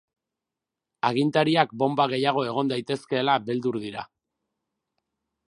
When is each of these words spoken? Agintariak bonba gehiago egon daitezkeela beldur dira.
Agintariak 1.09 1.75
bonba 1.83 2.07
gehiago 2.15 2.47
egon 2.53 2.73
daitezkeela 2.73 3.37
beldur 3.51 3.79
dira. 3.87 4.09